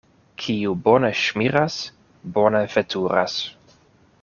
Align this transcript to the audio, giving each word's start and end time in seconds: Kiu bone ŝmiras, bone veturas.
Kiu 0.43 0.71
bone 0.87 1.11
ŝmiras, 1.19 1.77
bone 2.39 2.63
veturas. 2.77 3.39